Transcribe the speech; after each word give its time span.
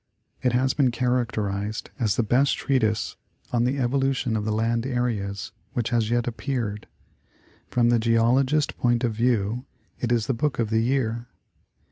It 0.41 0.53
has 0.53 0.73
been 0.73 0.89
characterized 0.89 1.91
as 1.99 2.15
the 2.15 2.23
best 2.23 2.57
treatise 2.57 3.17
on 3.51 3.65
the 3.65 3.75
evo 3.77 4.01
lution 4.01 4.35
of 4.35 4.45
the 4.45 4.51
land 4.51 4.83
areas 4.83 5.51
which 5.73 5.89
has 5.91 6.09
yet 6.09 6.27
appeared; 6.27 6.87
from 7.69 7.89
the 7.89 7.99
Geologist 7.99 8.79
point 8.79 9.03
of 9.03 9.13
view 9.13 9.67
it 9.99 10.11
is 10.11 10.25
the 10.25 10.33
book 10.33 10.57
of 10.57 10.71
the 10.71 10.81
year. 10.81 11.27